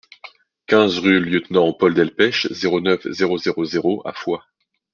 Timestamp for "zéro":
2.51-2.81, 3.11-3.37, 3.37-3.65, 3.65-4.01